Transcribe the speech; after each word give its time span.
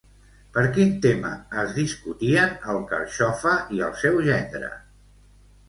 Per 0.53 0.61
quin 0.77 0.95
tema 1.05 1.33
es 1.65 1.69
discutien 1.75 2.57
el 2.75 2.81
Carxofa 2.95 3.55
i 3.79 3.85
el 3.91 3.95
seu 4.03 4.21
gendre? 4.33 4.75